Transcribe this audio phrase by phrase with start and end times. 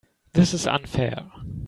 [0.33, 1.29] This is unfair.